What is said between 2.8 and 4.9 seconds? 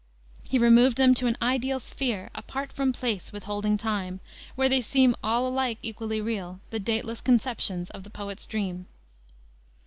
place, withholding time," where they